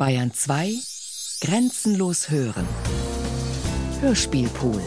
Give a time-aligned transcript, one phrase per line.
[0.00, 0.78] Bayern 2
[1.42, 2.66] Grenzenlos hören.
[4.00, 4.80] Hörspielpool.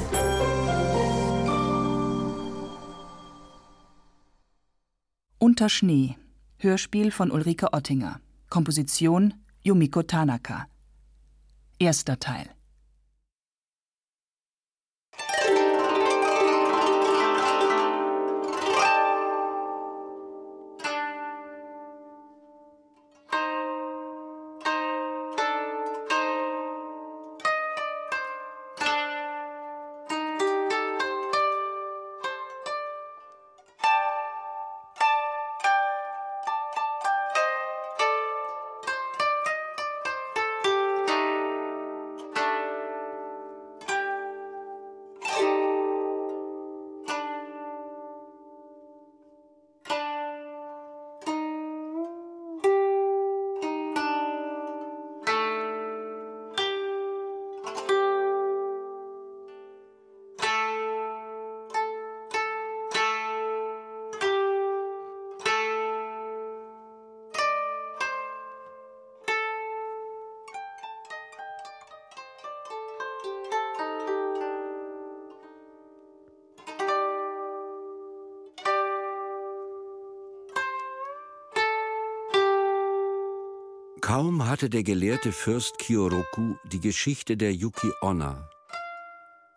[5.38, 6.18] Unter Schnee.
[6.58, 8.22] Hörspiel von Ulrike Ottinger.
[8.50, 10.66] Komposition Yumiko Tanaka.
[11.78, 12.50] Erster Teil.
[84.54, 88.48] Hatte der gelehrte Fürst Kyoroku die Geschichte der Yuki Onna,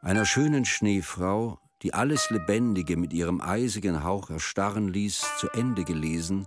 [0.00, 6.46] einer schönen Schneefrau, die alles Lebendige mit ihrem eisigen Hauch erstarren ließ, zu Ende gelesen,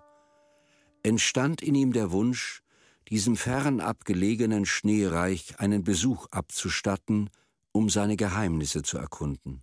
[1.04, 2.64] entstand in ihm der Wunsch,
[3.08, 7.30] diesem fernab gelegenen Schneereich einen Besuch abzustatten,
[7.72, 9.62] um seine Geheimnisse zu erkunden.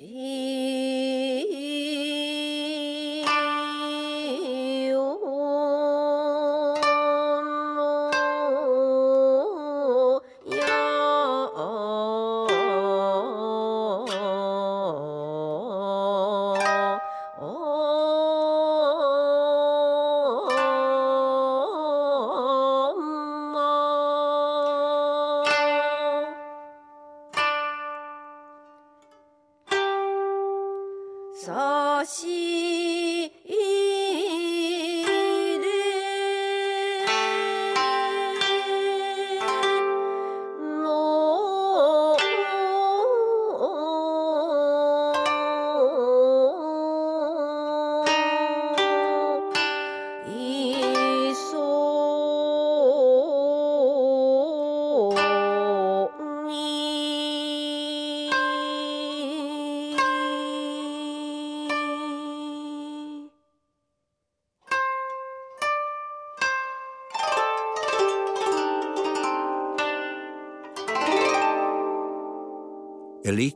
[0.00, 1.44] Er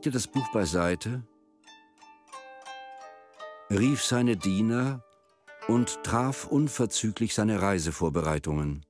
[0.03, 1.23] legte das Buch beiseite,
[3.69, 5.01] rief seine Diener
[5.69, 8.85] und traf unverzüglich seine Reisevorbereitungen.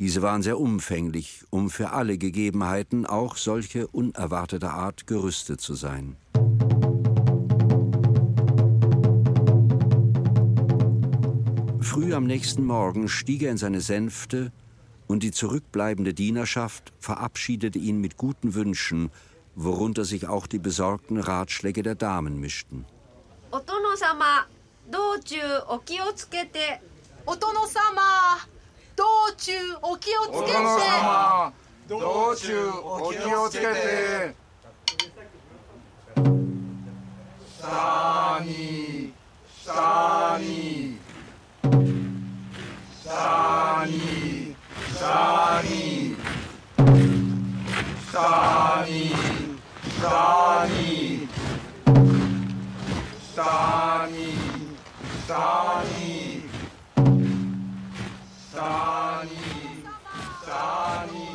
[0.00, 6.16] Diese waren sehr umfänglich, um für alle Gegebenheiten, auch solche unerwarteter Art, gerüstet zu sein.
[11.80, 14.50] Früh am nächsten Morgen stieg er in seine Sänfte,
[15.06, 19.12] und die zurückbleibende Dienerschaft verabschiedete ihn mit guten Wünschen
[19.56, 22.84] worunter sich auch die besorgten Ratschläge der Damen mischten.
[23.50, 24.44] Otono-sama,
[24.90, 26.80] dochu oki o tsukete.
[27.24, 28.38] Otono-sama,
[28.94, 30.52] dochu o tsukete.
[30.52, 31.52] Sama,
[31.88, 34.34] dochu oki o tsukete.
[37.58, 39.12] Sani,
[39.64, 40.98] sani,
[43.02, 44.56] sani,
[44.94, 46.16] sani,
[48.12, 49.35] sani.
[50.02, 51.28] Dani.
[53.34, 54.32] Dani.
[55.28, 56.42] Dani.
[58.54, 59.40] Dani.
[60.44, 61.26] Dani.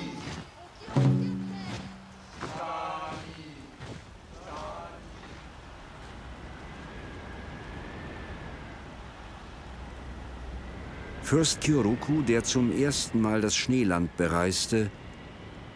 [11.24, 14.92] Fürst Kyoruku, der zum ersten Mal das Schneeland bereiste,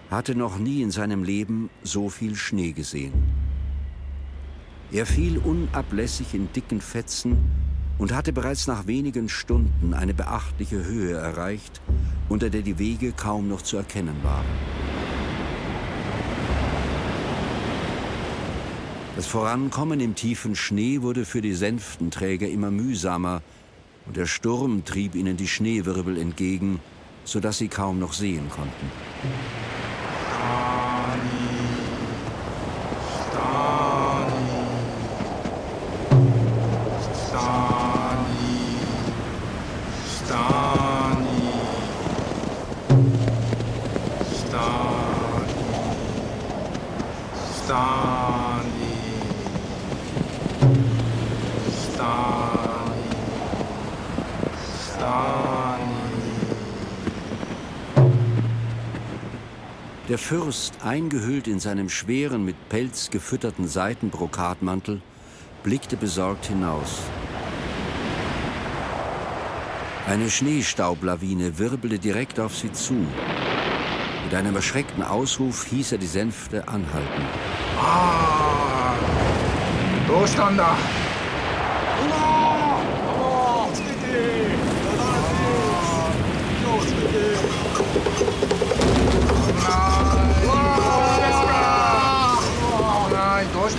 [0.10, 3.14] hatte noch nie in seinem Leben so viel Schnee gesehen.
[4.92, 7.38] Er fiel unablässig in dicken Fetzen
[7.98, 11.82] und hatte bereits nach wenigen Stunden eine beachtliche Höhe erreicht,
[12.30, 14.46] unter der die Wege kaum noch zu erkennen waren.
[19.16, 23.42] Das Vorankommen im tiefen Schnee wurde für die Sänftenträger immer mühsamer,
[24.06, 26.80] und der Sturm trieb ihnen die Schneewirbel entgegen,
[27.24, 28.92] sodass sie kaum noch sehen konnten.
[60.16, 65.02] Der Fürst, eingehüllt in seinem schweren, mit Pelz gefütterten Seidenbrokatmantel,
[65.62, 67.02] blickte besorgt hinaus.
[70.08, 72.94] Eine Schneestaublawine wirbelte direkt auf sie zu.
[74.24, 77.26] Mit einem erschreckten Ausruf hieß er die Sänfte anhalten.
[77.78, 78.96] Ah,
[80.08, 81.05] どう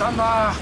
[0.07, 0.55] Sandra!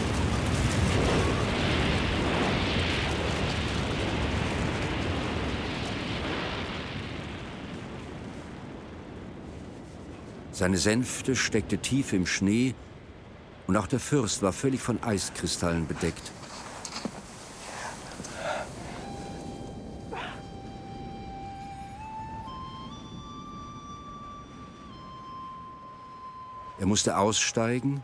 [10.52, 12.74] Seine Sänfte steckte tief im Schnee
[13.68, 16.32] und auch der Fürst war völlig von Eiskristallen bedeckt.
[26.80, 28.04] Er musste aussteigen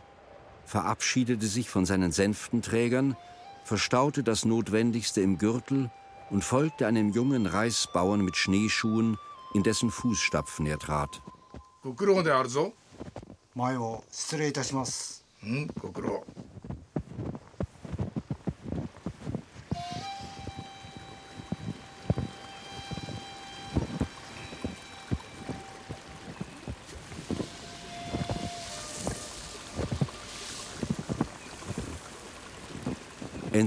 [0.72, 3.14] verabschiedete sich von seinen Sänftenträgern,
[3.62, 5.90] verstaute das Notwendigste im Gürtel
[6.30, 9.18] und folgte einem jungen Reisbauern mit Schneeschuhen,
[9.52, 11.20] in dessen Fußstapfen er trat.
[15.92, 16.02] ご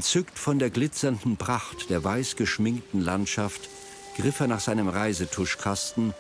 [0.06, 3.72] Entzückt von der glitzernden Pracht der weiß geschminkten Landschaft
[4.16, 6.14] griff er nach seinem Reisetuschkasten,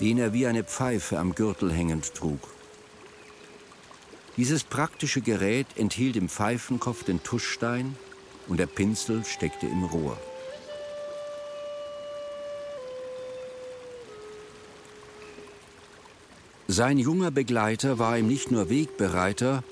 [0.00, 2.40] den er wie eine Pfeife am Gürtel hängend trug.
[4.36, 7.96] Dieses praktische Gerät enthielt im Pfeifenkopf den Tuschstein
[8.48, 10.18] und der Pinsel steckte im Rohr.
[16.66, 19.62] Sein junger Begleiter war ihm nicht nur Wegbereiter,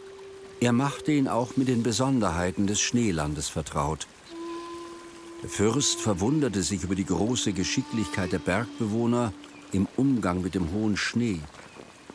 [0.61, 4.06] er machte ihn auch mit den Besonderheiten des Schneelandes vertraut.
[5.43, 9.32] Der Fürst verwunderte sich über die große Geschicklichkeit der Bergbewohner
[9.73, 11.41] im Umgang mit dem hohen Schnee,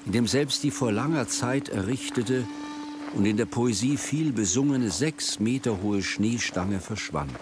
[0.06, 2.48] in dem selbst die vor langer Zeit errichtete
[3.14, 7.38] und in der Poesie viel besungene sechs Meter hohe Schneestange verschwand.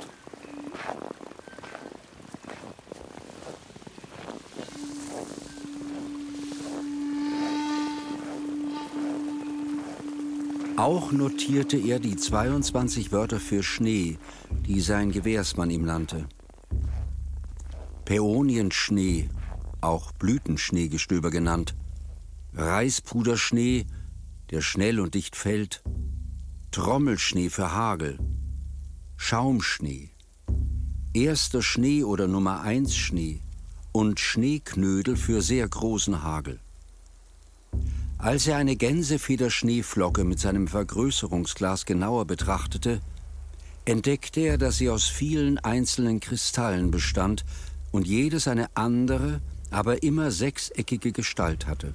[10.89, 14.17] Auch notierte er die 22 Wörter für Schnee,
[14.65, 16.27] die sein Gewährsmann ihm nannte.
[18.05, 19.29] Päonienschnee,
[19.81, 21.75] auch Blütenschneegestöber genannt,
[22.55, 23.85] Reispuderschnee,
[24.49, 25.83] der schnell und dicht fällt,
[26.71, 28.17] Trommelschnee für Hagel,
[29.15, 30.09] Schaumschnee,
[31.13, 33.43] erster Schnee oder Nummer 1 Schnee.
[33.91, 36.59] Und Schneeknödel für sehr großen Hagel.
[38.21, 42.99] Als er eine Gänsefederschneeflocke mit seinem Vergrößerungsglas genauer betrachtete,
[43.85, 47.45] entdeckte er, dass sie aus vielen einzelnen Kristallen bestand
[47.93, 49.39] und jedes eine andere,
[49.71, 51.93] aber immer sechseckige Gestalt hatte.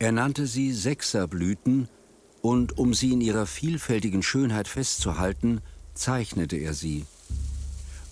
[0.00, 1.88] Er nannte sie Sechserblüten
[2.42, 5.60] und um sie in ihrer vielfältigen Schönheit festzuhalten,
[5.94, 7.06] zeichnete er sie.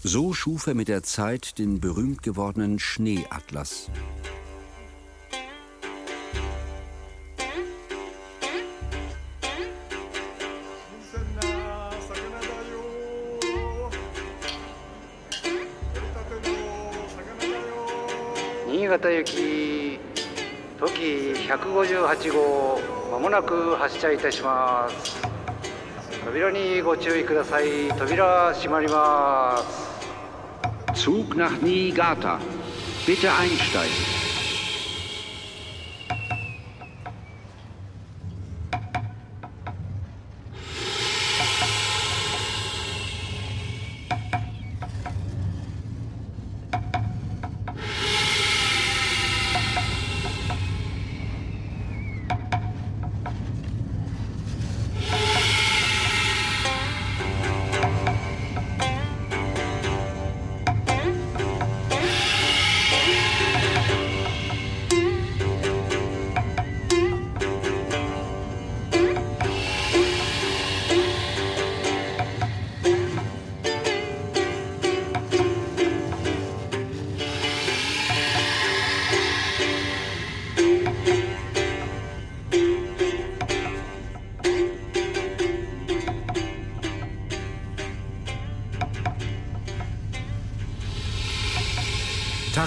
[0.05, 3.91] So schuf er mit der Zeit den berühmt gewordenen Schneeatlas.
[18.99, 19.99] “方行き
[20.79, 25.21] 時158号まもなく発車いたします
[26.25, 29.95] 扉にご注意ください扉閉まります
[30.95, 32.39] Zug nach Niigata.
[33.05, 34.14] Bitte einsteigen.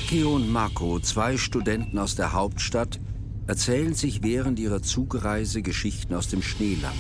[0.08, 3.02] Takeo und Mako, zwei Studenten aus der Hauptstadt,
[3.46, 6.96] erzählen sich während ihrer Zugreise Geschichten aus dem Schneeland.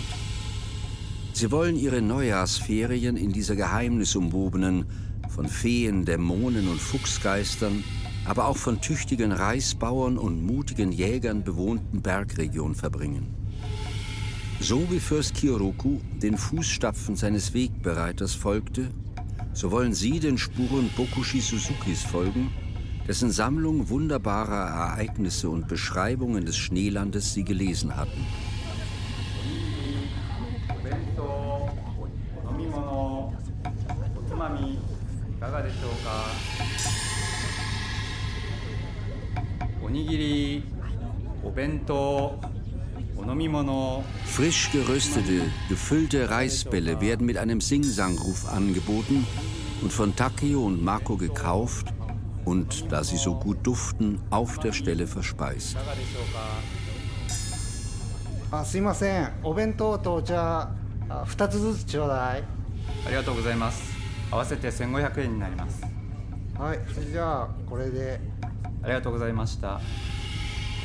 [1.31, 4.87] Sie wollen ihre Neujahrsferien in dieser geheimnisumwobenen,
[5.29, 7.81] von Feen, Dämonen und Fuchsgeistern,
[8.25, 13.33] aber auch von tüchtigen Reisbauern und mutigen Jägern bewohnten Bergregion verbringen.
[14.59, 18.89] So wie Fürst Kiyoruku den Fußstapfen seines Wegbereiters folgte,
[19.53, 22.51] so wollen Sie den Spuren Bokushi Suzukis folgen,
[23.07, 28.25] dessen Sammlung wunderbarer Ereignisse und Beschreibungen des Schneelandes Sie gelesen hatten.
[44.25, 49.25] Frisch geröstete, gefüllte Reisbälle werden mit einem Singsangruf angeboten
[49.81, 51.93] und von Takeo und Mako gekauft
[52.47, 55.75] und, da sie so gut duften, auf der Stelle verspeist.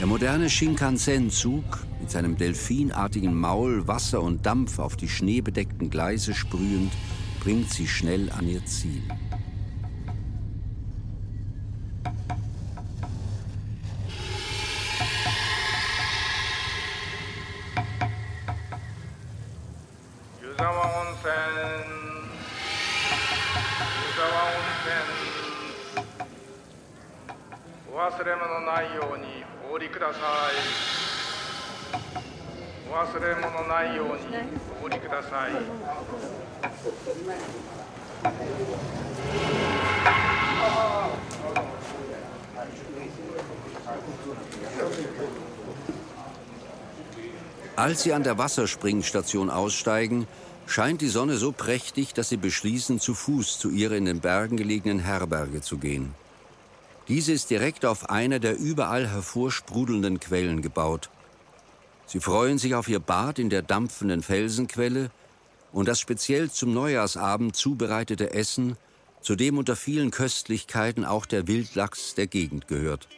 [0.00, 1.64] Der moderne Shinkansen-Zug
[2.00, 6.92] mit seinem delfinartigen Maul Wasser und Dampf auf die schneebedeckten Gleise sprühend,
[7.38, 9.02] bringt sie schnell an ihr Ziel.
[47.77, 50.27] Als sie an der Wasserspringstation aussteigen,
[50.67, 54.59] scheint die Sonne so prächtig, dass sie beschließen, zu Fuß zu ihrer in den Bergen
[54.59, 56.15] gelegenen Herberge zu gehen.
[57.09, 61.09] Diese ist direkt auf einer der überall hervorsprudelnden Quellen gebaut.
[62.05, 65.11] Sie freuen sich auf ihr Bad in der dampfenden Felsenquelle
[65.73, 68.76] und das speziell zum Neujahrsabend zubereitete Essen,
[69.21, 73.09] zu dem unter vielen Köstlichkeiten auch der Wildlachs der Gegend gehört.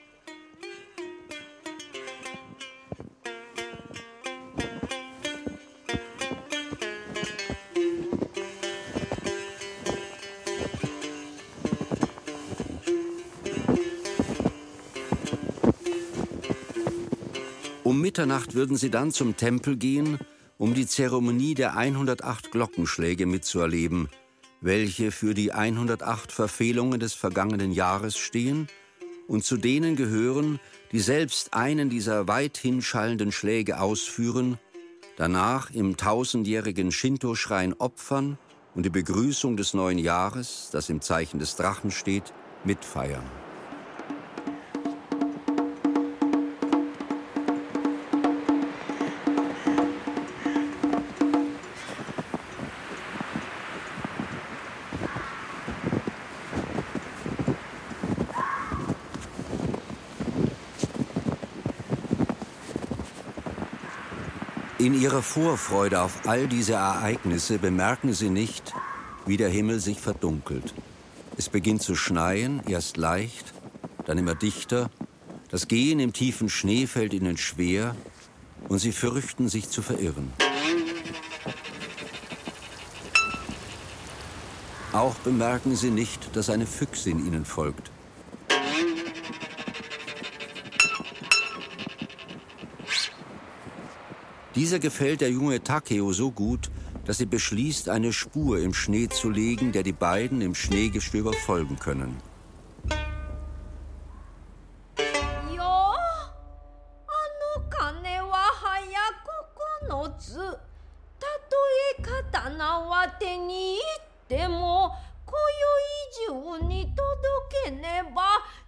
[17.82, 20.18] Um Mitternacht würden sie dann zum Tempel gehen,
[20.64, 24.08] um die Zeremonie der 108 Glockenschläge mitzuerleben,
[24.62, 28.68] welche für die 108 Verfehlungen des vergangenen Jahres stehen
[29.28, 30.58] und zu denen gehören,
[30.90, 34.58] die selbst einen dieser weithin schallenden Schläge ausführen,
[35.18, 38.38] danach im tausendjährigen Shinto-Schrein opfern
[38.74, 42.32] und die Begrüßung des neuen Jahres, das im Zeichen des Drachen steht,
[42.64, 43.43] mitfeiern.
[65.14, 68.74] Ihrer Vorfreude auf all diese Ereignisse bemerken sie nicht,
[69.26, 70.74] wie der Himmel sich verdunkelt.
[71.38, 73.54] Es beginnt zu schneien, erst leicht,
[74.06, 74.90] dann immer dichter.
[75.52, 77.94] Das Gehen im tiefen Schnee fällt ihnen schwer
[78.68, 80.32] und sie fürchten, sich zu verirren.
[84.92, 87.93] Auch bemerken sie nicht, dass eine Füchsin ihnen folgt.
[94.54, 96.70] Dieser gefällt der junge Takeo so gut,
[97.06, 101.76] dass sie beschließt, eine Spur im Schnee zu legen, der die beiden im Schneegestöber folgen
[101.78, 102.22] können.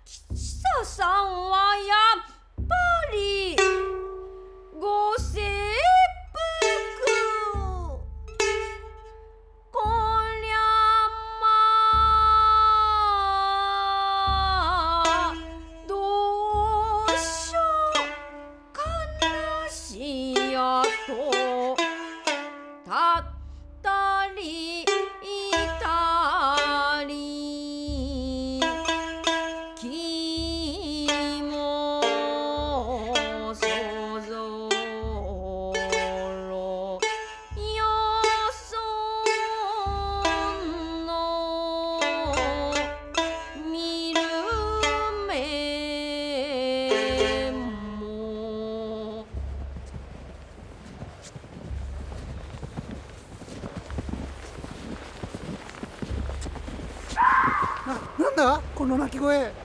[0.06, 1.04] Kisasa-san
[1.50, 2.25] はや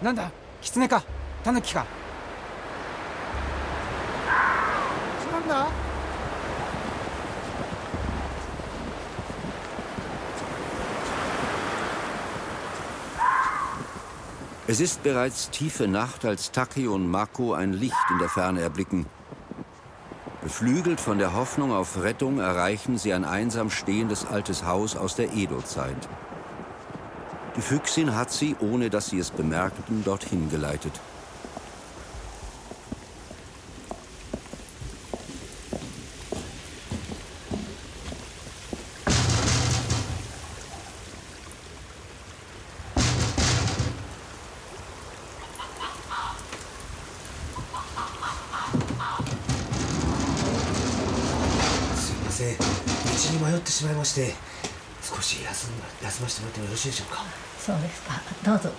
[0.02, 1.02] なんだ狐か
[1.44, 1.86] タヌキか
[5.32, 5.86] なんだ
[14.68, 19.06] Es ist bereits tiefe Nacht, als Takeo und Mako ein Licht in der Ferne erblicken.
[20.42, 25.32] Beflügelt von der Hoffnung auf Rettung erreichen sie ein einsam stehendes altes Haus aus der
[25.32, 26.08] Edo-Zeit.
[27.56, 30.92] Die Füchsin hat sie, ohne dass sie es bemerkten, dorthin geleitet.
[52.36, 54.49] せん道に迷ってしまいまして少し休ん休
[56.20, 57.24] ませてもらってもよろしいでしょうか
[57.58, 58.70] そうですかどうぞ「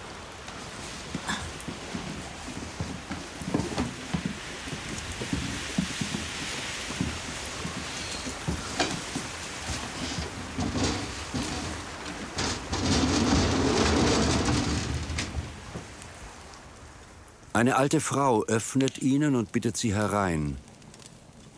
[17.57, 20.57] Eine alte Frau öffnet ihnen und bittet sie herein.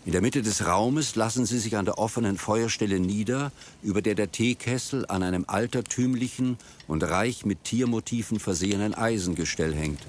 [0.05, 4.14] In der Mitte des Raumes lassen sie sich an der offenen Feuerstelle nieder, über der
[4.14, 10.01] der Teekessel an einem altertümlichen und reich mit Tiermotiven versehenen Eisengestell hängt.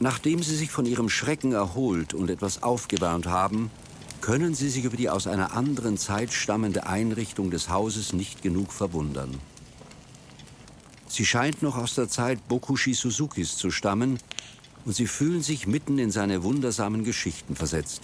[0.00, 3.70] Nachdem sie sich von ihrem Schrecken erholt und etwas aufgewärmt haben,
[4.20, 8.72] können sie sich über die aus einer anderen Zeit stammende Einrichtung des Hauses nicht genug
[8.72, 9.38] verwundern.
[11.06, 14.18] Sie scheint noch aus der Zeit Bokushi Suzukis zu stammen
[14.84, 18.02] und sie fühlen sich mitten in seine wundersamen Geschichten versetzt.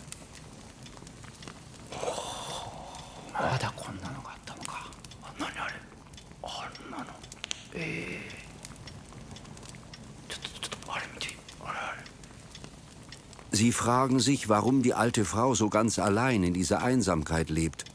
[13.50, 17.86] Sie fragen sich, warum die alte Frau so ganz allein in dieser Einsamkeit lebt.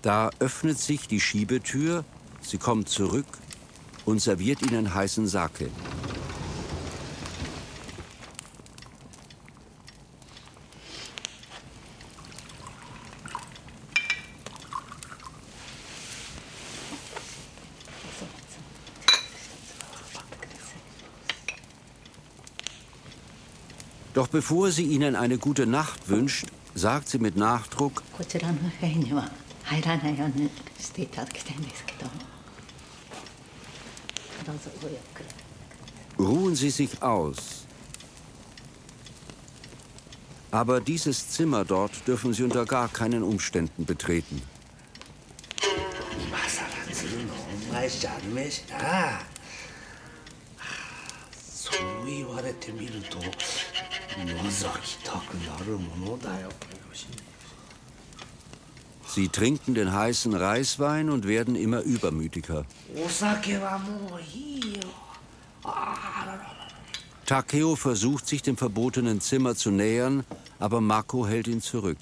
[0.00, 2.06] Da öffnet sich die Schiebetür,
[2.40, 3.26] sie kommt zurück
[4.06, 5.68] und serviert ihnen heißen Sake.
[24.20, 28.02] Doch bevor sie ihnen eine gute Nacht wünscht, sagt sie mit Nachdruck,
[36.18, 37.64] ruhen Sie sich aus.
[40.50, 44.42] Aber dieses Zimmer dort dürfen Sie unter gar keinen Umständen betreten.
[59.06, 62.64] Sie trinken den heißen Reiswein und werden immer übermütiger.
[67.26, 70.24] Takeo versucht, sich dem verbotenen Zimmer zu nähern,
[70.58, 71.98] aber Mako hält ihn zurück.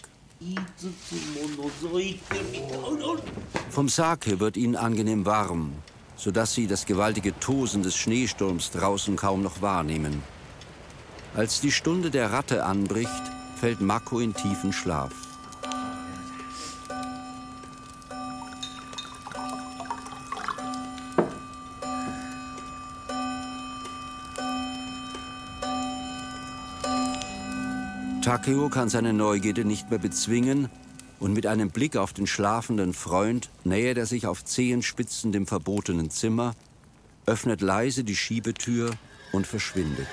[3.70, 5.72] Vom Sake wird ihnen angenehm warm,
[6.16, 10.22] sodass sie das gewaltige Tosen des Schneesturms draußen kaum noch wahrnehmen.
[11.34, 13.10] Als die Stunde der Ratte anbricht,
[13.56, 15.12] fällt Mako in tiefen Schlaf.
[28.22, 30.68] Takeo kann seine Neugierde nicht mehr bezwingen
[31.18, 36.10] und mit einem Blick auf den schlafenden Freund nähert er sich auf Zehenspitzen dem verbotenen
[36.10, 36.54] Zimmer,
[37.24, 38.90] öffnet leise die Schiebetür
[39.32, 40.06] und verschwindet.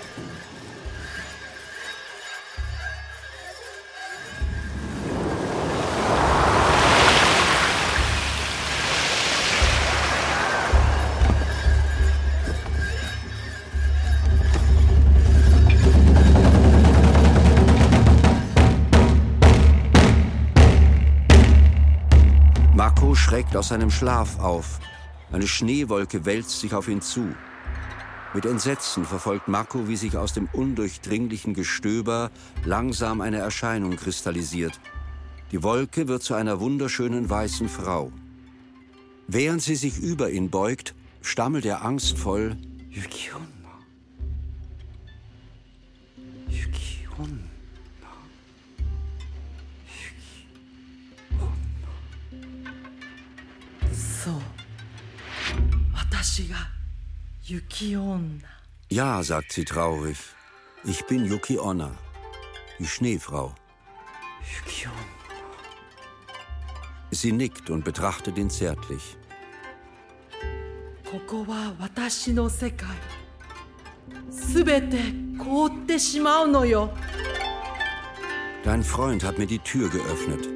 [23.56, 24.82] Schreckt aus seinem Schlaf auf.
[25.32, 27.26] Eine Schneewolke wälzt sich auf ihn zu.
[28.34, 32.32] Mit Entsetzen verfolgt Mako, wie sich aus dem undurchdringlichen Gestöber
[32.66, 34.82] langsam eine Erscheinung kristallisiert.
[35.54, 38.12] Die Wolke wird zu einer wunderschönen weißen Frau.
[39.30, 42.58] Während sie sich über ihn beugt, stammelt er angstvoll
[42.92, 43.32] 雪
[47.18, 47.55] 女
[58.90, 60.18] Ja, sagt sie traurig.
[60.84, 61.92] Ich bin Yuki Onna,
[62.78, 63.56] die Schneefrau.
[67.12, 69.16] Sie nickt und betrachtet ihn zärtlich.
[78.66, 80.50] Dein Freund hat mir die Tür geöffnet.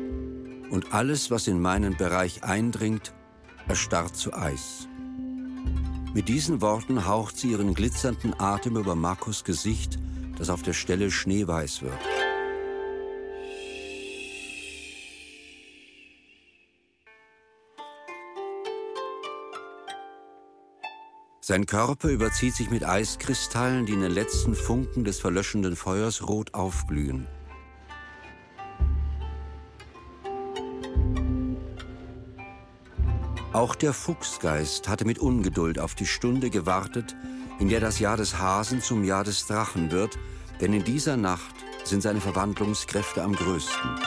[0.72, 3.14] Und alles, was in meinen Bereich eindringt,
[3.70, 4.89] erstarrt zu Eis.
[6.14, 10.00] Mit diesen Worten haucht sie ihren glitzernden Atem über Markus Gesicht,
[10.40, 12.00] das auf der Stelle schneeweiß wird.
[21.42, 26.54] Sein Körper überzieht sich mit Eiskristallen, die in den letzten Funken des verlöschenden Feuers rot
[26.54, 27.28] aufglühen.
[33.60, 37.18] Auch der Fuchsgeist hatte mit Ungeduld auf die Stunde gewartet,
[37.60, 40.18] in der das Jahr des Hasen zum Jahr des Drachen wird,
[40.62, 44.00] denn in dieser Nacht sind seine Verwandlungskräfte am größten.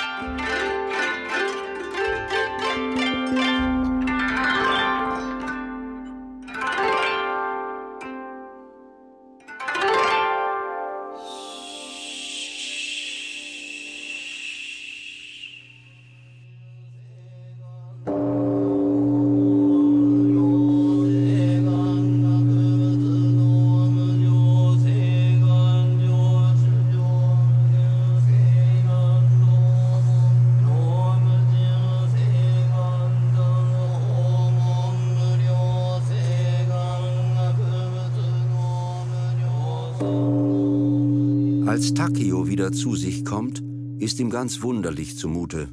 [41.83, 43.61] Als Takeo wieder zu sich kommt,
[43.99, 45.68] ist ihm ganz wunderlich zumute.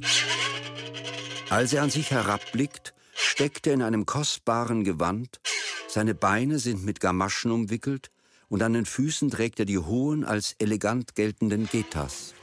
[1.50, 5.40] Als er an sich herabblickt, steckt er in einem kostbaren Gewand,
[5.86, 8.10] seine Beine sind mit Gamaschen umwickelt
[8.48, 12.34] und an den Füßen trägt er die hohen, als elegant geltenden Getas.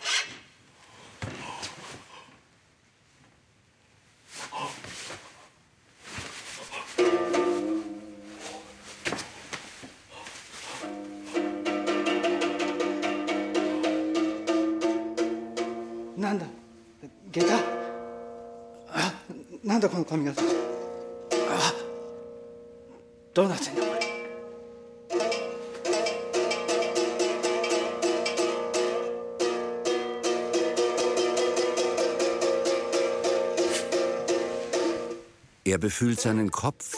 [35.64, 36.96] Er befühlt seinen Kopf,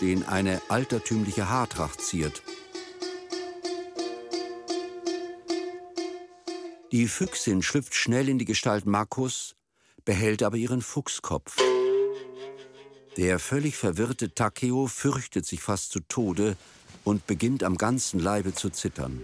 [0.00, 2.42] den eine altertümliche Haartracht ziert.
[6.90, 9.54] Die Füchsin schlüpft schnell in die Gestalt Markus,
[10.06, 11.56] behält aber ihren Fuchskopf.
[13.18, 16.56] Der völlig verwirrte Takeo fürchtet sich fast zu Tode
[17.04, 19.22] und beginnt am ganzen Leibe zu zittern.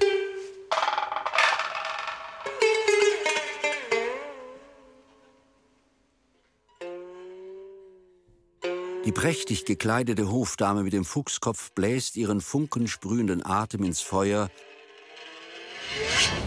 [9.06, 14.50] Die prächtig gekleidete Hofdame mit dem Fuchskopf bläst ihren funkensprühenden Atem ins Feuer,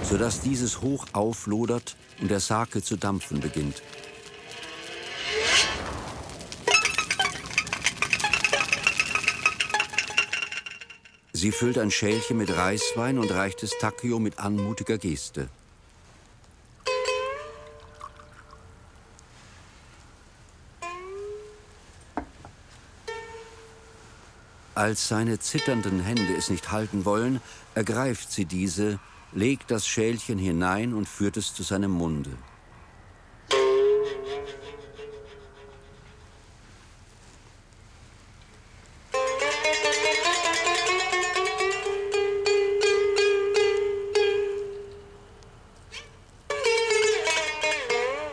[0.03, 3.81] sodass dieses hoch auflodert und der Sake zu dampfen beginnt.
[11.33, 15.49] Sie füllt ein Schälchen mit Reiswein und reicht es Takio mit anmutiger Geste.
[24.73, 27.41] Als seine zitternden Hände es nicht halten wollen,
[27.75, 28.99] ergreift sie diese,
[29.33, 32.31] legt das Schälchen hinein und führt es zu seinem Munde.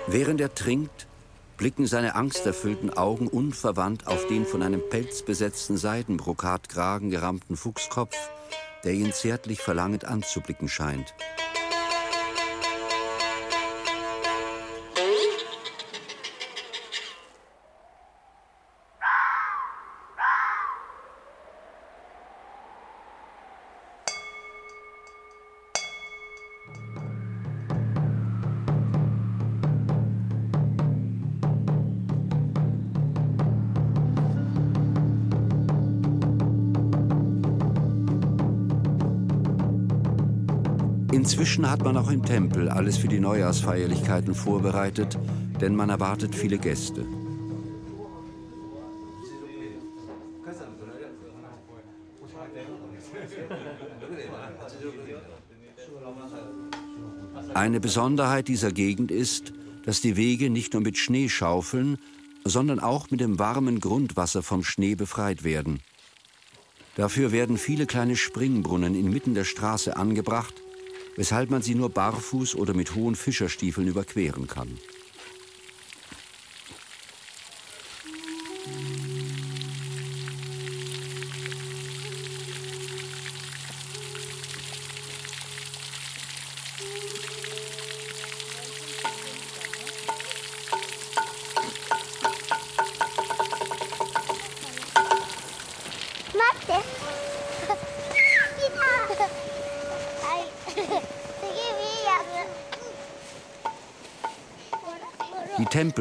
[0.06, 1.08] Während er trinkt,
[1.56, 8.16] blicken seine angsterfüllten Augen unverwandt auf den von einem pelzbesetzten Seidenbrokatkragen gerammten Fuchskopf,
[8.84, 11.14] der ihn zärtlich verlangend anzublicken scheint.
[41.54, 45.16] Inzwischen hat man auch im Tempel alles für die Neujahrsfeierlichkeiten vorbereitet,
[45.60, 47.06] denn man erwartet viele Gäste.
[57.54, 59.52] Eine Besonderheit dieser Gegend ist,
[59.86, 61.98] dass die Wege nicht nur mit Schneeschaufeln,
[62.44, 65.78] sondern auch mit dem warmen Grundwasser vom Schnee befreit werden.
[66.96, 70.63] Dafür werden viele kleine Springbrunnen inmitten der Straße angebracht,
[71.16, 74.78] weshalb man sie nur barfuß oder mit hohen Fischerstiefeln überqueren kann.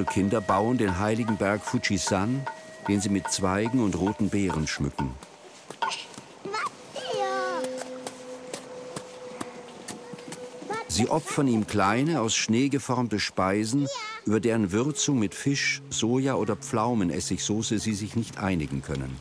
[0.04, 2.46] Tempelkinder bauen den heiligen Berg Fujisan,
[2.90, 5.12] den sie mit Zweigen und roten Beeren schmücken.
[10.90, 13.88] Sie opfern ihm kleine, aus Schnee geformte Speisen,
[14.26, 19.18] über deren Würzung mit Fisch, Soja oder Pflaumenessigsauce sie sich nicht einigen können.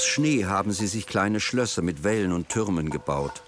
[0.00, 3.42] Aus Schnee haben sie sich kleine Schlösser mit Wällen und Türmen gebaut.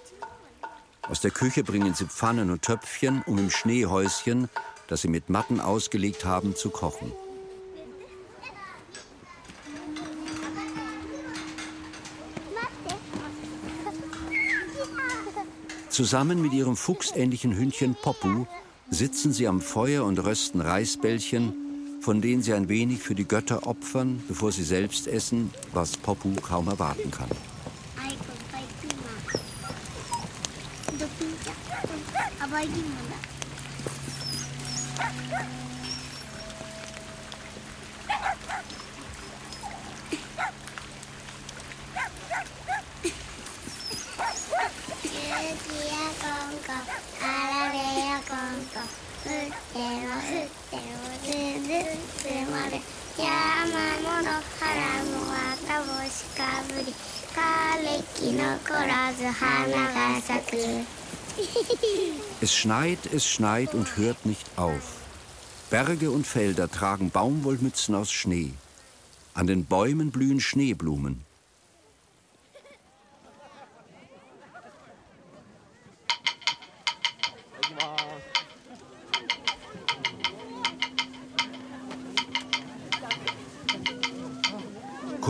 [1.01, 4.49] Aus der Küche bringen sie Pfannen und Töpfchen, um im Schneehäuschen,
[4.87, 7.11] das sie mit Matten ausgelegt haben, zu kochen.
[15.89, 18.45] Zusammen mit ihrem fuchsähnlichen Hündchen Popu
[18.91, 21.62] sitzen sie am Feuer und rösten Reisbällchen,
[22.03, 26.33] von denen sie ein wenig für die Götter opfern, bevor sie selbst essen, was Popu
[26.35, 27.29] kaum erwarten kann.
[53.17, 53.23] Aber
[62.41, 64.97] Es schneit, es schneit und hört nicht auf.
[65.69, 68.51] Berge und Felder tragen Baumwollmützen aus Schnee.
[69.33, 71.25] An den Bäumen blühen Schneeblumen.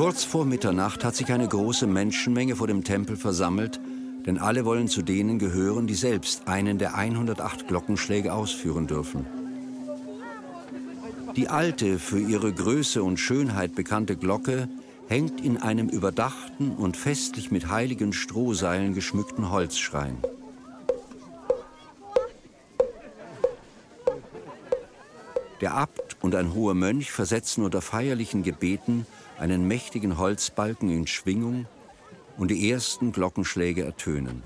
[0.04, 3.80] Kurz vor Mitternacht hat sich eine große Menschenmenge vor dem Tempel versammelt,
[4.26, 9.26] denn alle wollen zu denen gehören, die selbst einen der 108 Glockenschläge ausführen dürfen.
[11.38, 14.68] Die alte, für ihre Größe und Schönheit bekannte Glocke
[15.08, 20.18] hängt in einem überdachten und festlich mit heiligen Strohseilen geschmückten Holzschrein.
[25.62, 29.08] Der Abt und ein hoher Mönch versetzen unter feierlichen Gebeten
[29.40, 31.66] einen mächtigen Holzbalken in Schwingung
[32.38, 34.44] und die ersten Glockenschläge ertönen.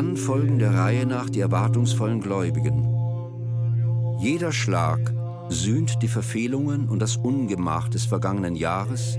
[0.00, 2.88] Dann folgen der Reihe nach die erwartungsvollen Gläubigen.
[4.18, 5.12] Jeder Schlag
[5.50, 9.18] sühnt die Verfehlungen und das Ungemach des vergangenen Jahres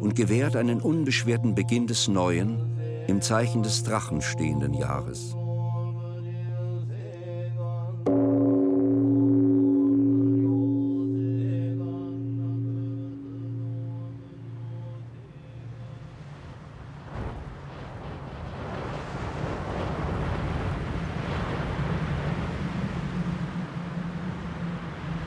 [0.00, 2.58] und gewährt einen unbeschwerten Beginn des Neuen
[3.06, 5.35] im Zeichen des Drachen stehenden Jahres.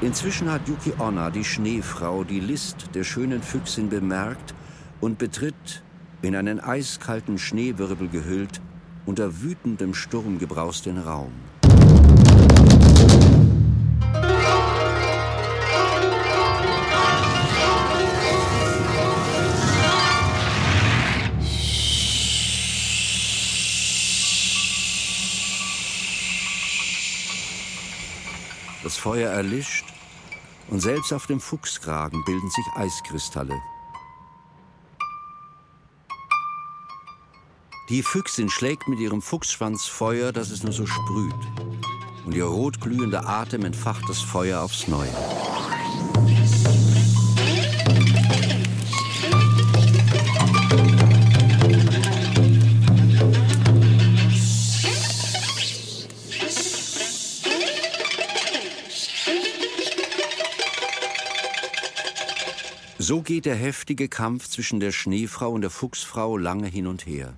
[0.10, 4.56] Inzwischen hat Yuki Onna, die Schneefrau, die List der schönen Füchsin bemerkt
[5.02, 5.84] und betritt,
[6.24, 8.60] in einen eiskalten Schneewirbel gehüllt,
[9.06, 11.32] unter wütendem Sturmgebraus den Raum.
[28.82, 29.89] Das Feuer erlischt
[30.70, 33.60] und selbst auf dem Fuchskragen bilden sich Eiskristalle.
[37.90, 41.34] Die Füchsin schlägt mit ihrem Fuchsschwanz Feuer, dass es nur so sprüht.
[42.26, 45.10] Und ihr rotglühender Atem entfacht das Feuer aufs Neue.
[63.10, 67.34] So geht der heftige Kampf zwischen der Schneefrau und der Fuchsfrau lange hin und her.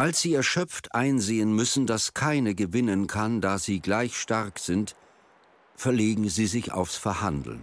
[0.00, 4.96] Als sie erschöpft einsehen müssen, dass keine gewinnen kann, da sie gleich stark sind,
[5.76, 7.60] verlegen sie sich aufs Verhandeln.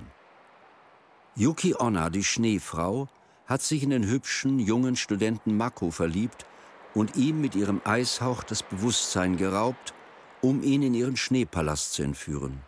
[1.36, 3.10] Yuki Onna, die Schneefrau,
[3.48, 6.46] hat sich in den hübschen, jungen Studenten Mako verliebt
[6.94, 9.96] und ihm mit ihrem Eishauch das Bewusstsein geraubt,
[10.40, 12.62] um ihn in ihren Schneepalast zu entführen.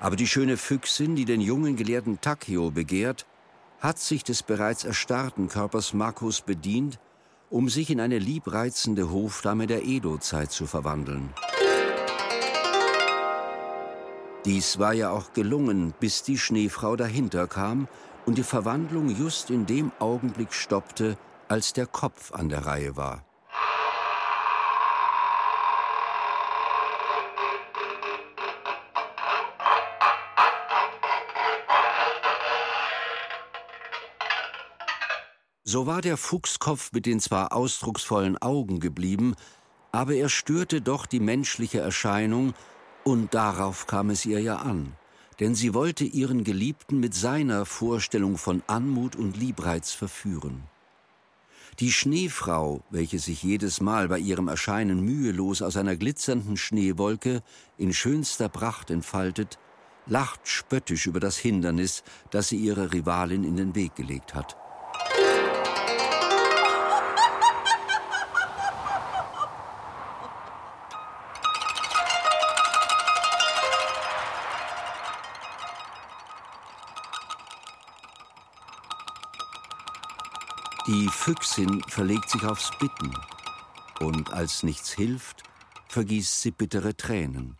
[0.00, 3.26] Aber die schöne Füchsin, die den jungen Gelehrten Takeo begehrt,
[3.80, 6.98] hat sich des bereits erstarrten Körpers Makos bedient
[7.50, 11.30] um sich in eine liebreizende Hofdame der Edo-Zeit zu verwandeln.
[14.44, 17.88] Dies war ja auch gelungen, bis die Schneefrau dahinter kam
[18.26, 21.16] und die Verwandlung just in dem Augenblick stoppte,
[21.48, 23.24] als der Kopf an der Reihe war.
[35.66, 39.34] So war der Fuchskopf mit den zwar ausdrucksvollen Augen geblieben,
[39.92, 42.52] aber er störte doch die menschliche Erscheinung,
[43.02, 44.92] und darauf kam es ihr ja an,
[45.40, 50.64] denn sie wollte ihren Geliebten mit seiner Vorstellung von Anmut und Liebreiz verführen.
[51.80, 57.42] Die Schneefrau, welche sich jedes Mal bei ihrem Erscheinen mühelos aus einer glitzernden Schneewolke
[57.78, 59.58] in schönster Pracht entfaltet,
[60.06, 64.58] lacht spöttisch über das Hindernis, das sie ihrer Rivalin in den Weg gelegt hat.
[80.94, 83.12] Die Füchsin verlegt sich aufs Bitten
[83.98, 85.42] und als nichts hilft,
[85.88, 87.56] vergießt sie bittere Tränen.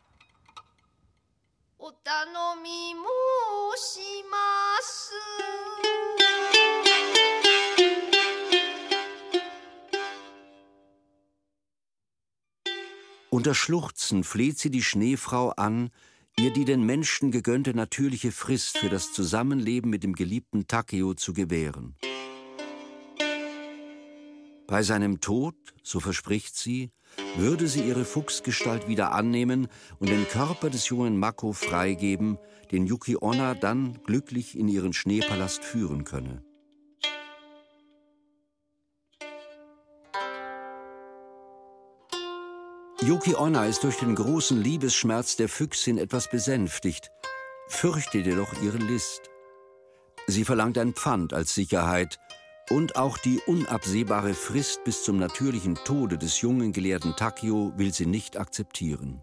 [13.30, 15.90] Unter Schluchzen fleht sie die Schneefrau an,
[16.38, 21.32] ihr die den Menschen gegönnte natürliche Frist für das Zusammenleben mit dem geliebten Takeo zu
[21.32, 21.96] gewähren.
[24.66, 26.90] Bei seinem Tod, so verspricht sie,
[27.36, 32.38] würde sie ihre Fuchsgestalt wieder annehmen und den Körper des jungen Mako freigeben,
[32.72, 36.42] den Yuki Onna dann glücklich in ihren Schneepalast führen könne.
[43.02, 47.10] Yuki Onna ist durch den großen Liebesschmerz der Füchsin etwas besänftigt,
[47.68, 49.28] fürchtet jedoch ihre List.
[50.26, 52.18] Sie verlangt ein Pfand als Sicherheit,
[52.69, 58.05] und auch die unabsehbare Frist bis zum natürlichen Tode des jungen Gelehrten Takio will sie
[58.05, 59.21] nicht akzeptieren.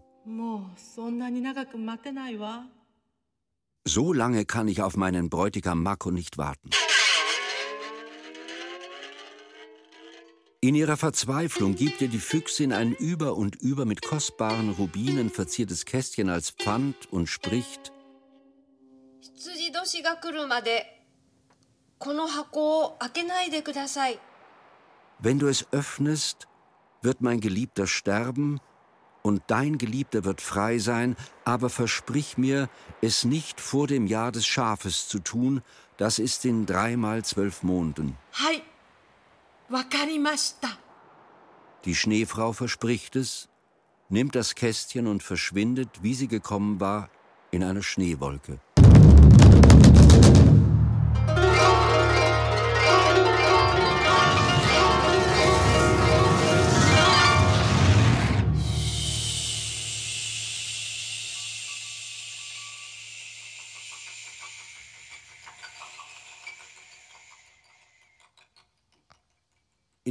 [3.85, 6.69] So lange kann ich auf meinen Bräutigam Mako nicht warten.
[10.59, 15.85] In ihrer Verzweiflung gibt ihr die Füchsin ein über und über mit kostbaren Rubinen verziertes
[15.85, 17.93] Kästchen als Pfand und spricht:
[19.39, 21.00] この箱を開けないでください
[25.18, 26.48] wenn du es öffnest,
[27.02, 28.60] wird mein Geliebter sterben
[29.22, 32.68] und dein Geliebter wird frei sein, aber versprich mir,
[33.00, 35.62] es nicht vor dem Jahr des Schafes zu tun,
[35.96, 38.16] das ist in dreimal zwölf Monden.
[38.34, 38.62] Hai,
[39.68, 40.70] wakarimashita.
[41.84, 43.48] Die Schneefrau verspricht es,
[44.08, 47.08] nimmt das Kästchen und verschwindet, wie sie gekommen war,
[47.50, 48.60] in einer Schneewolke.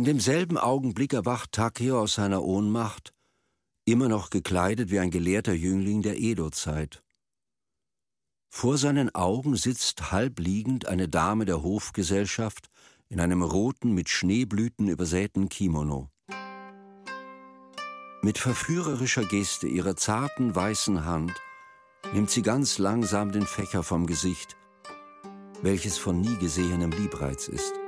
[0.01, 3.13] In demselben Augenblick erwacht Takeo aus seiner Ohnmacht,
[3.85, 7.03] immer noch gekleidet wie ein gelehrter Jüngling der Edo-Zeit.
[8.49, 12.71] Vor seinen Augen sitzt halbliegend eine Dame der Hofgesellschaft
[13.09, 16.09] in einem roten, mit Schneeblüten übersäten Kimono.
[18.23, 21.33] Mit verführerischer Geste ihrer zarten weißen Hand
[22.11, 24.57] nimmt sie ganz langsam den Fächer vom Gesicht,
[25.61, 27.80] welches von nie gesehenem Liebreiz ist.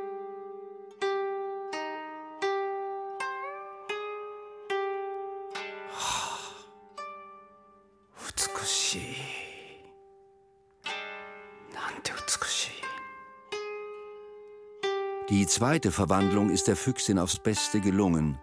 [15.43, 18.39] Die zweite Verwandlung ist der Füchsin aufs Beste gelungen.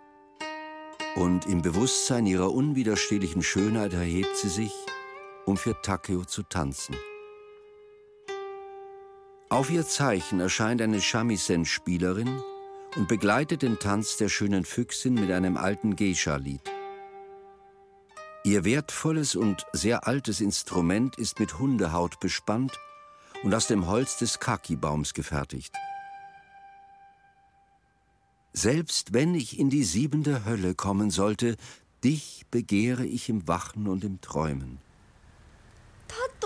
[1.14, 4.74] Und im Bewusstsein ihrer unwiderstehlichen Schönheit erhebt sie sich,
[5.46, 6.94] um für Takeo zu tanzen.
[9.48, 12.42] Auf ihr Zeichen erscheint eine Shamisen-Spielerin
[12.96, 16.70] und begleitet den Tanz der schönen Füchsin mit einem alten Geisha-Lied.
[18.44, 22.78] Ihr wertvolles und sehr altes Instrument ist mit Hundehaut bespannt
[23.42, 25.72] und aus dem Holz des Kaki-Baums gefertigt.
[28.52, 31.56] Selbst wenn ich in die siebente Hölle kommen sollte,
[32.02, 34.78] dich begehre ich im Wachen und im Träumen.
[36.10, 36.40] た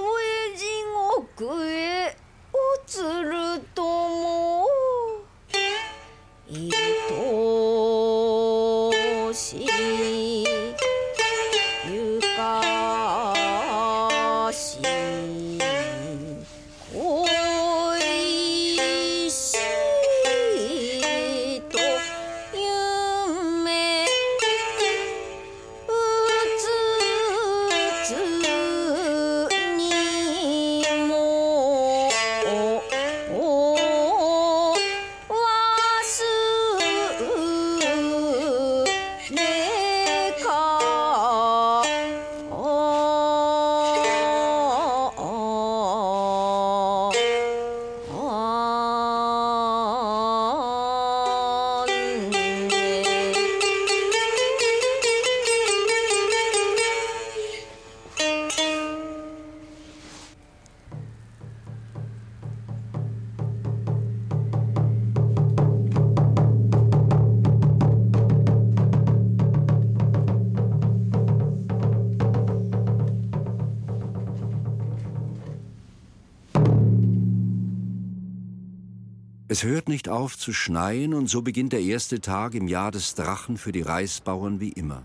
[79.55, 83.15] Es hört nicht auf zu schneien und so beginnt der erste Tag im Jahr des
[83.15, 85.05] Drachen für die Reisbauern wie immer.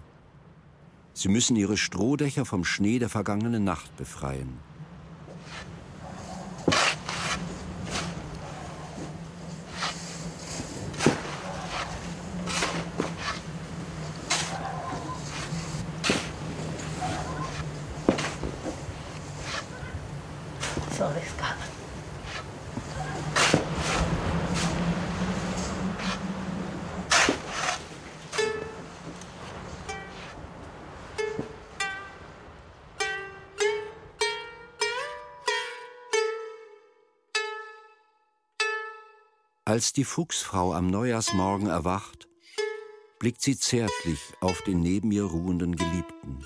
[1.14, 4.58] Sie müssen ihre Strohdächer vom Schnee der vergangenen Nacht befreien."
[40.00, 42.30] die Fuchsfrau am Neujahrsmorgen erwacht,
[43.20, 46.40] blickt sie zärtlich auf den neben ihr ruhenden Geliebten.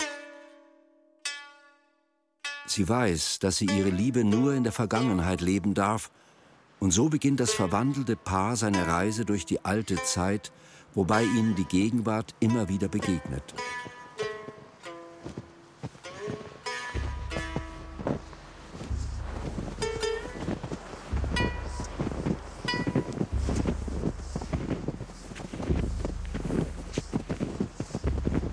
[2.66, 6.10] Sie weiß, dass sie ihre Liebe nur in der Vergangenheit leben darf,
[6.80, 10.50] und so beginnt das verwandelte Paar seine Reise durch die alte Zeit,
[10.92, 13.54] wobei ihnen die Gegenwart immer wieder begegnet.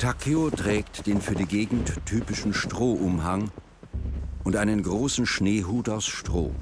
[0.01, 3.51] Takeo trägt den für die Gegend typischen Strohumhang
[4.43, 6.55] und einen großen Schneehut aus Stroh.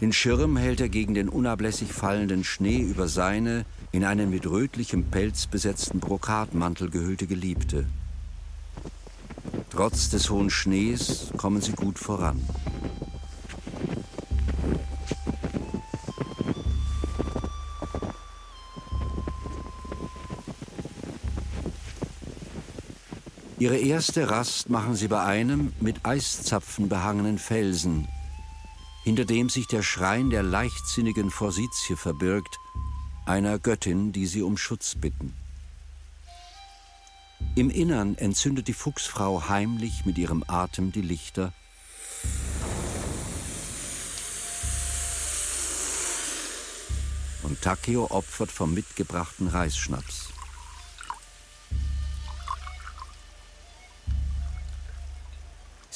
[0.00, 5.04] Den Schirm hält er gegen den unablässig fallenden Schnee über seine, in einen mit rötlichem
[5.10, 7.84] Pelz besetzten Brokatmantel gehüllte Geliebte.
[9.68, 12.40] Trotz des hohen Schnees kommen sie gut voran.
[23.58, 28.06] Ihre erste Rast machen sie bei einem mit Eiszapfen behangenen Felsen,
[29.02, 32.58] hinter dem sich der Schrein der leichtsinnigen Forsythie verbirgt,
[33.24, 35.32] einer Göttin, die sie um Schutz bitten.
[37.54, 41.54] Im Innern entzündet die Fuchsfrau heimlich mit ihrem Atem die Lichter.
[47.42, 50.35] Und Takeo opfert vom mitgebrachten Reisschnaps.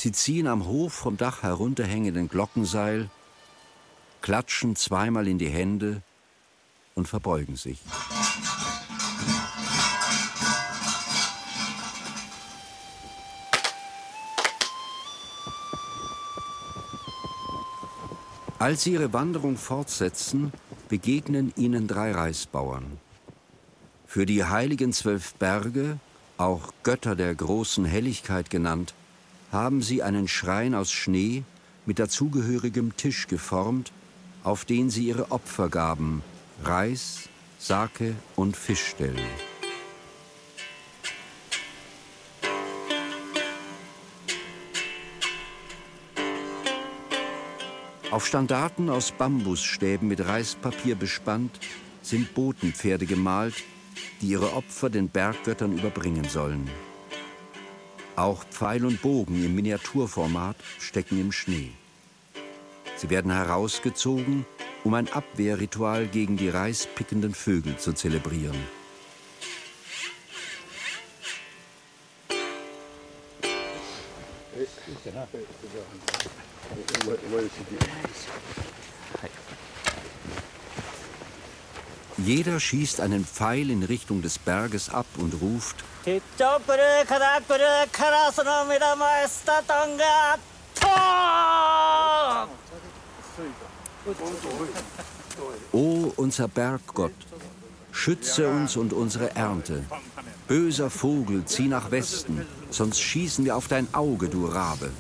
[0.03, 3.11] Sie ziehen am Hof vom Dach herunterhängenden Glockenseil,
[4.23, 6.01] klatschen zweimal in die Hände
[6.95, 7.79] und verbeugen sich.
[18.59, 20.51] Als sie ihre Wanderung fortsetzen,
[20.89, 22.99] begegnen ihnen drei Reisbauern.
[24.07, 25.99] Für die heiligen zwölf Berge,
[26.39, 28.95] auch Götter der großen Helligkeit genannt,
[29.53, 31.43] haben sie einen Schrein aus Schnee
[31.87, 33.93] mit dazugehörigem Tisch geformt,
[34.45, 36.23] auf den sie ihre Opfergaben,
[36.63, 37.29] Reis,
[37.59, 39.19] Sake und Fisch stellen.
[48.11, 51.61] Auf Standarten aus Bambusstäben mit Reispapier bespannt
[52.03, 53.55] sind Botenpferde gemalt,
[54.21, 56.69] die ihre Opfer den Berggöttern überbringen sollen.
[58.17, 61.71] Auch Pfeil und Bogen im Miniaturformat stecken im Schnee.
[62.97, 64.45] Sie werden herausgezogen,
[64.85, 68.59] um ein Abwehrritual gegen die reispickenden Vögel zu zelebrieren.
[82.19, 85.85] Jeder schießt einen Pfeil in Richtung des Berges ab und ruft
[95.73, 97.13] O unser Berggott,
[97.93, 99.85] schütze uns und unsere Ernte.
[100.49, 104.91] Böser Vogel, zieh nach Westen, sonst schießen wir auf dein Auge, du Rabe.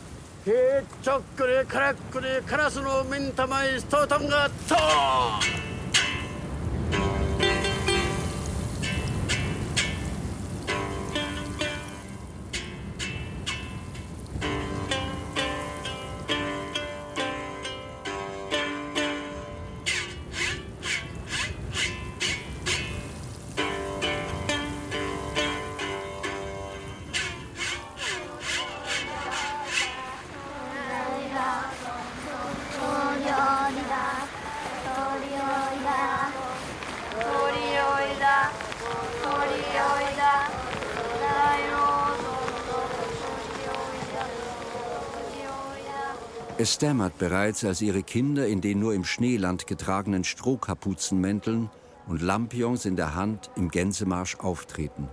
[46.62, 51.70] Es dämmert bereits, als ihre Kinder in den nur im Schneeland getragenen Strohkapuzenmänteln
[52.06, 55.08] und Lampions in der Hand im Gänsemarsch auftreten.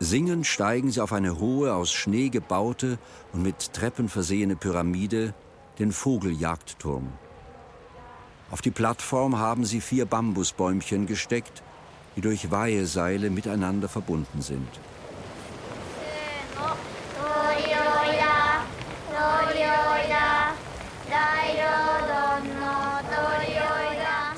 [0.00, 2.96] Singend steigen sie auf eine hohe, aus Schnee gebaute
[3.34, 5.34] und mit Treppen versehene Pyramide,
[5.78, 7.12] den Vogeljagdturm.
[8.50, 11.62] Auf die Plattform haben sie vier Bambusbäumchen gesteckt,
[12.16, 14.80] die durch Weiheseile miteinander verbunden sind.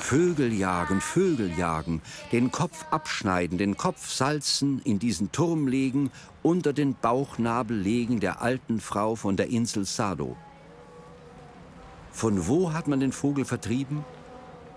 [0.09, 2.01] Vögel jagen, Vögel jagen,
[2.31, 6.11] den Kopf abschneiden, den Kopf salzen, in diesen Turm legen,
[6.43, 10.37] unter den Bauchnabel legen der alten Frau von der Insel Sado.
[12.13, 14.05] Von wo hat man den Vogel vertrieben?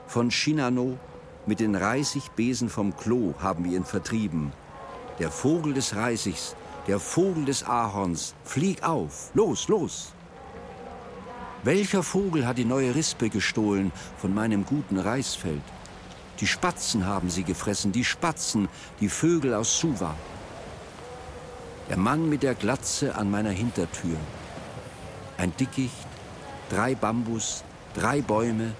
[0.08, 0.98] Von Shinano,
[1.46, 4.52] mit den Reisigbesen vom Klo haben wir ihn vertrieben.
[5.20, 6.56] Der Vogel des Reisigs,
[6.88, 10.12] der Vogel des Ahorns, flieg auf, los, los!
[11.62, 15.62] Welcher Vogel hat die neue Rispe gestohlen von meinem guten Reisfeld?
[16.40, 20.14] Die Spatzen haben sie gefressen, die Spatzen, die Vögel aus Suva.
[21.90, 24.16] Der Mann mit der Glatze an meiner Hintertür.
[25.36, 26.06] Ein Dickicht,
[26.70, 28.72] drei Bambus, drei Bäume,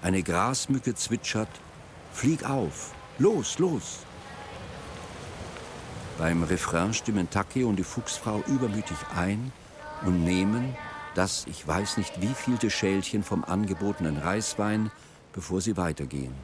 [0.00, 1.50] eine Grasmücke zwitschert.
[2.14, 3.98] Flieg auf, los, los!
[6.16, 9.52] Beim Refrain stimmen Take und die Fuchsfrau übermütig ein
[10.06, 10.74] und nehmen,
[11.14, 14.90] das ich weiß nicht wie vielte Schälchen vom angebotenen Reiswein,
[15.32, 16.34] bevor sie weitergehen.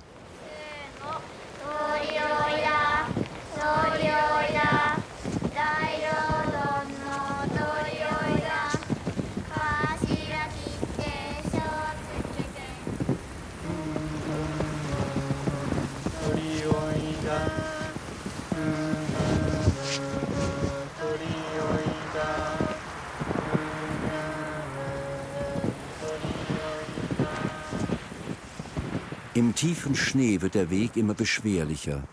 [29.37, 32.05] Im tiefen Schnee wird der Weg immer beschwerlicher.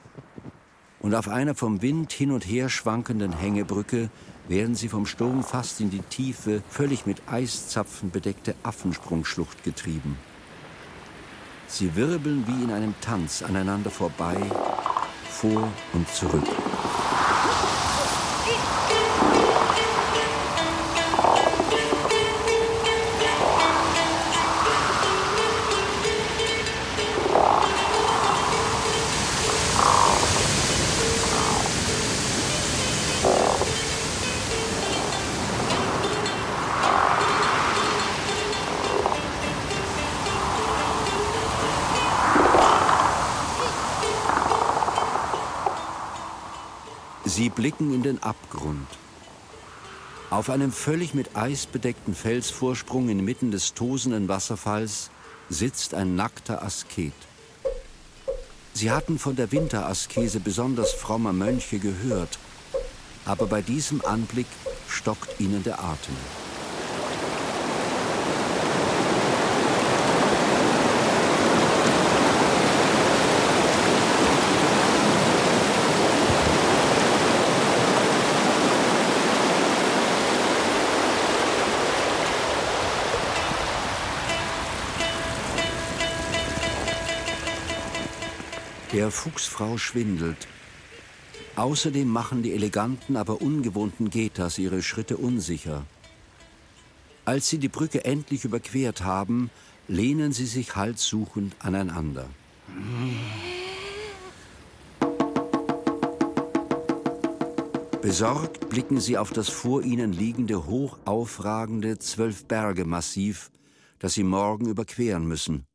[0.99, 4.09] Und auf einer vom Wind hin und her schwankenden Hängebrücke
[4.49, 10.17] werden sie vom Sturm fast in die tiefe, völlig mit Eiszapfen bedeckte Affensprungschlucht getrieben.
[11.67, 14.35] Sie wirbeln wie in einem Tanz aneinander vorbei,
[15.29, 16.43] vor und zurück.
[47.73, 48.87] Blicken in den Abgrund.
[50.29, 55.09] Auf einem völlig mit Eis bedeckten Felsvorsprung inmitten des tosenden Wasserfalls
[55.49, 57.13] sitzt ein nackter Asket.
[58.73, 62.39] Sie hatten von der Winteraskese besonders frommer Mönche gehört,
[63.25, 64.47] aber bei diesem Anblick
[64.87, 66.15] stockt ihnen der Atem.
[89.03, 90.47] Der Fuchsfrau schwindelt.
[91.57, 95.85] Außerdem machen die eleganten, aber ungewohnten Getas ihre Schritte unsicher.
[97.25, 99.49] Als sie die Brücke endlich überquert haben,
[99.89, 102.29] lehnen sie sich halssuchend aneinander.
[108.01, 113.51] Besorgt blicken sie auf das vor ihnen liegende, hoch aufragende Zwölf-Berge-Massiv,
[113.99, 115.65] das sie morgen überqueren müssen.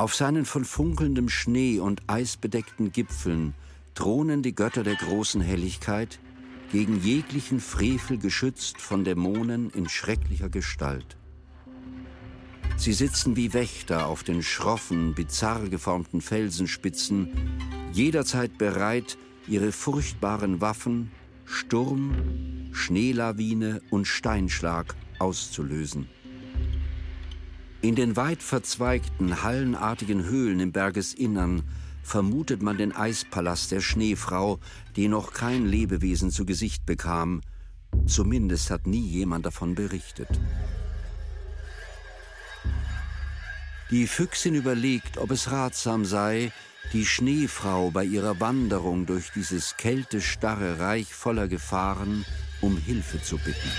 [0.00, 3.54] Auf seinen von funkelndem Schnee und Eis bedeckten Gipfeln
[3.96, 6.20] thronen die Götter der großen Helligkeit,
[6.70, 11.16] gegen jeglichen Frevel geschützt von Dämonen in schrecklicher Gestalt.
[12.76, 17.32] Sie sitzen wie Wächter auf den schroffen, bizarr geformten Felsenspitzen,
[17.92, 19.18] jederzeit bereit,
[19.48, 21.10] ihre furchtbaren Waffen,
[21.44, 26.08] Sturm, Schneelawine und Steinschlag auszulösen.
[27.80, 31.62] In den weit verzweigten, hallenartigen Höhlen im Bergesinnern
[32.02, 34.58] vermutet man den Eispalast der Schneefrau,
[34.96, 37.40] den noch kein Lebewesen zu Gesicht bekam.
[38.06, 40.28] Zumindest hat nie jemand davon berichtet.
[43.90, 46.52] Die Füchsin überlegt, ob es ratsam sei,
[46.92, 52.24] die Schneefrau bei ihrer Wanderung durch dieses kältestarre Reich voller Gefahren
[52.60, 53.70] um Hilfe zu bitten.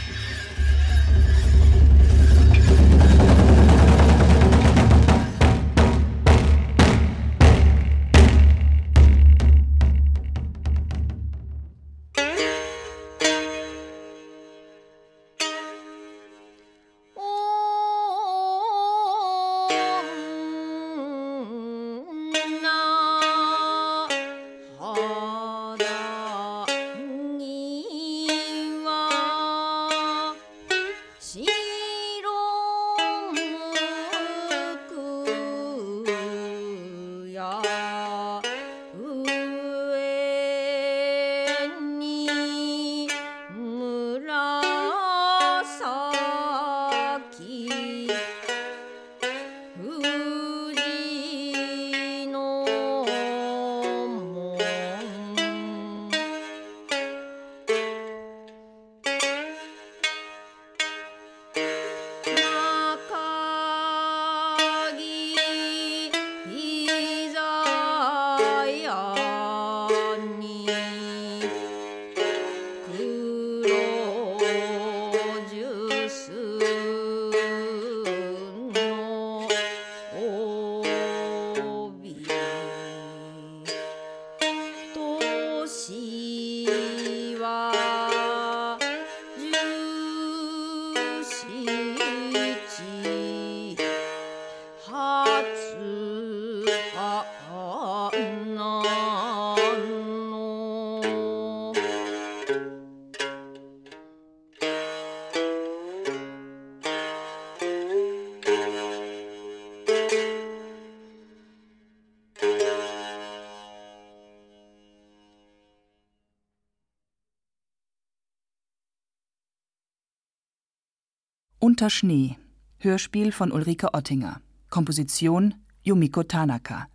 [121.80, 122.36] Unter Schnee.
[122.80, 124.42] Hörspiel von Ulrike Ottinger.
[124.70, 126.88] Komposition Yumiko Tanaka.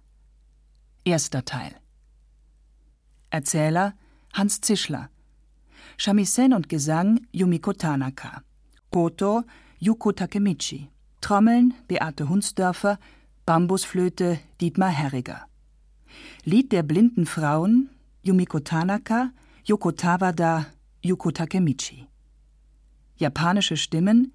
[1.07, 1.74] Erster Teil.
[3.30, 3.95] Erzähler
[4.35, 5.09] Hans Zischler.
[5.97, 8.43] Shamisen und Gesang Yumiko Tanaka.
[8.91, 9.45] Koto
[9.78, 10.91] Yuko Takemichi.
[11.22, 12.99] Trommeln Beate Hunsdörfer.
[13.47, 15.47] Bambusflöte Dietmar Herriger.
[16.45, 17.89] Lied der blinden Frauen
[18.22, 19.30] Yumiko Tanaka,
[19.64, 20.66] Yoko Tawada,
[21.01, 22.07] Yuko Takemichi.
[23.16, 24.30] Japanische Stimmen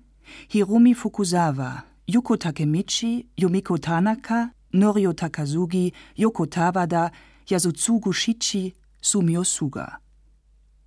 [0.49, 7.11] Hiromi Fukusawa, Yuko Takemichi, Yumiko Tanaka, Norio Takazugi, Yoko Tawada,
[7.47, 9.99] Yasutsugu Shichi, Sumio Suga.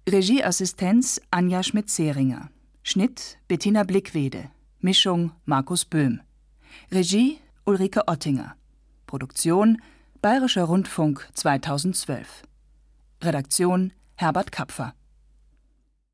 [0.07, 2.49] Regieassistenz Anja Schmidt-Zehringer.
[2.83, 4.51] Schnitt Bettina Blickwede.
[4.81, 6.21] Mischung Markus Böhm.
[6.91, 8.55] Regie Ulrike Ottinger.
[9.07, 9.79] Produktion
[10.21, 12.43] Bayerischer Rundfunk 2012.
[13.23, 14.95] Redaktion Herbert Kapfer